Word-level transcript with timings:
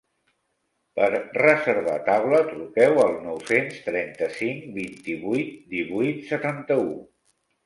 Per 0.99 1.09
reservar 1.35 1.97
taula, 2.07 2.39
truqueu 2.53 2.97
al 3.03 3.13
nou-cents 3.27 3.77
trenta-cinc 3.91 4.65
vint-i-vuit 4.79 5.53
divuit 5.77 6.27
setanta-u. 6.33 6.91